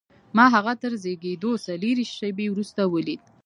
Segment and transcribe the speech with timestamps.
[0.35, 3.21] ما هغه تر زېږېدو څلرویشت شېبې وروسته ولید